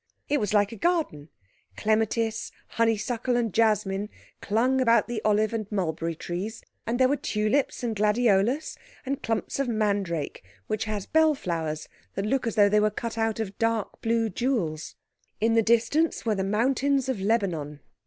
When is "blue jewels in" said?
14.01-15.53